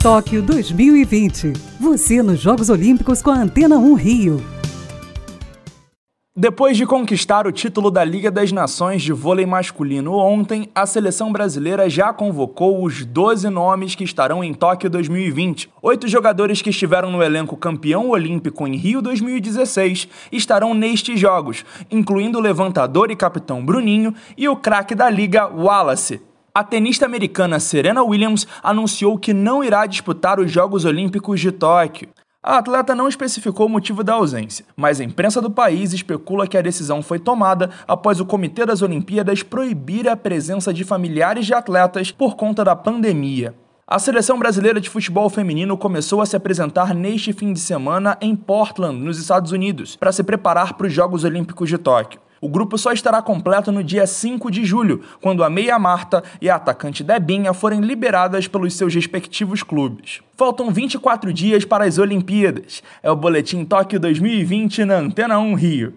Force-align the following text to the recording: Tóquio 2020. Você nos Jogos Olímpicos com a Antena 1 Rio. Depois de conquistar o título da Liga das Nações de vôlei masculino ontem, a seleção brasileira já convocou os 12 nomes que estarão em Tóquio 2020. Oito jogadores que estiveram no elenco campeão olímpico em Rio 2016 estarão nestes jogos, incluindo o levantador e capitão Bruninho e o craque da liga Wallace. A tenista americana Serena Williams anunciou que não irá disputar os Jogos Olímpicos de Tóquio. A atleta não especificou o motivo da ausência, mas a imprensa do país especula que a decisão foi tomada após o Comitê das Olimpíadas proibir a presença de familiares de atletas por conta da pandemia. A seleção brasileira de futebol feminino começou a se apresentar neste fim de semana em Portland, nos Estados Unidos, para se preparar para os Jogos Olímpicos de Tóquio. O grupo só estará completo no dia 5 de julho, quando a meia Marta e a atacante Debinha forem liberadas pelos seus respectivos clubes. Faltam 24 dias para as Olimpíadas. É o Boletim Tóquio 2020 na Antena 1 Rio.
Tóquio 0.00 0.40
2020. 0.42 1.54
Você 1.80 2.22
nos 2.22 2.38
Jogos 2.38 2.70
Olímpicos 2.70 3.20
com 3.20 3.30
a 3.30 3.34
Antena 3.34 3.76
1 3.78 3.94
Rio. 3.94 4.46
Depois 6.36 6.76
de 6.76 6.86
conquistar 6.86 7.48
o 7.48 7.52
título 7.52 7.90
da 7.90 8.04
Liga 8.04 8.30
das 8.30 8.52
Nações 8.52 9.02
de 9.02 9.12
vôlei 9.12 9.44
masculino 9.44 10.12
ontem, 10.12 10.70
a 10.72 10.86
seleção 10.86 11.32
brasileira 11.32 11.90
já 11.90 12.12
convocou 12.12 12.84
os 12.84 13.04
12 13.04 13.50
nomes 13.50 13.96
que 13.96 14.04
estarão 14.04 14.44
em 14.44 14.54
Tóquio 14.54 14.88
2020. 14.88 15.68
Oito 15.82 16.06
jogadores 16.06 16.62
que 16.62 16.70
estiveram 16.70 17.10
no 17.10 17.20
elenco 17.20 17.56
campeão 17.56 18.10
olímpico 18.10 18.68
em 18.68 18.76
Rio 18.76 19.02
2016 19.02 20.06
estarão 20.30 20.74
nestes 20.74 21.18
jogos, 21.18 21.64
incluindo 21.90 22.38
o 22.38 22.40
levantador 22.40 23.10
e 23.10 23.16
capitão 23.16 23.66
Bruninho 23.66 24.14
e 24.36 24.48
o 24.48 24.54
craque 24.54 24.94
da 24.94 25.10
liga 25.10 25.48
Wallace. 25.48 26.27
A 26.54 26.64
tenista 26.64 27.06
americana 27.06 27.60
Serena 27.60 28.02
Williams 28.02 28.46
anunciou 28.62 29.18
que 29.18 29.32
não 29.32 29.62
irá 29.62 29.86
disputar 29.86 30.40
os 30.40 30.50
Jogos 30.50 30.84
Olímpicos 30.84 31.40
de 31.40 31.52
Tóquio. 31.52 32.08
A 32.42 32.58
atleta 32.58 32.94
não 32.94 33.08
especificou 33.08 33.66
o 33.66 33.68
motivo 33.68 34.02
da 34.02 34.14
ausência, 34.14 34.64
mas 34.76 35.00
a 35.00 35.04
imprensa 35.04 35.40
do 35.40 35.50
país 35.50 35.92
especula 35.92 36.46
que 36.46 36.56
a 36.56 36.62
decisão 36.62 37.02
foi 37.02 37.18
tomada 37.18 37.70
após 37.86 38.20
o 38.20 38.26
Comitê 38.26 38.64
das 38.64 38.80
Olimpíadas 38.80 39.42
proibir 39.42 40.08
a 40.08 40.16
presença 40.16 40.72
de 40.72 40.84
familiares 40.84 41.46
de 41.46 41.52
atletas 41.52 42.10
por 42.10 42.36
conta 42.36 42.64
da 42.64 42.74
pandemia. 42.74 43.54
A 43.86 43.98
seleção 43.98 44.38
brasileira 44.38 44.80
de 44.80 44.90
futebol 44.90 45.28
feminino 45.30 45.76
começou 45.76 46.20
a 46.20 46.26
se 46.26 46.36
apresentar 46.36 46.94
neste 46.94 47.32
fim 47.32 47.52
de 47.52 47.60
semana 47.60 48.16
em 48.20 48.36
Portland, 48.36 48.98
nos 49.02 49.18
Estados 49.18 49.52
Unidos, 49.52 49.96
para 49.96 50.12
se 50.12 50.22
preparar 50.22 50.74
para 50.74 50.86
os 50.86 50.92
Jogos 50.92 51.24
Olímpicos 51.24 51.68
de 51.68 51.78
Tóquio. 51.78 52.20
O 52.40 52.48
grupo 52.48 52.78
só 52.78 52.92
estará 52.92 53.20
completo 53.20 53.72
no 53.72 53.82
dia 53.82 54.06
5 54.06 54.50
de 54.50 54.64
julho, 54.64 55.02
quando 55.20 55.42
a 55.42 55.50
meia 55.50 55.78
Marta 55.78 56.22
e 56.40 56.48
a 56.48 56.54
atacante 56.54 57.02
Debinha 57.02 57.52
forem 57.52 57.80
liberadas 57.80 58.46
pelos 58.46 58.74
seus 58.74 58.94
respectivos 58.94 59.62
clubes. 59.62 60.20
Faltam 60.36 60.70
24 60.70 61.32
dias 61.32 61.64
para 61.64 61.84
as 61.84 61.98
Olimpíadas. 61.98 62.82
É 63.02 63.10
o 63.10 63.16
Boletim 63.16 63.64
Tóquio 63.64 63.98
2020 63.98 64.84
na 64.84 64.96
Antena 64.98 65.38
1 65.38 65.54
Rio. 65.54 65.94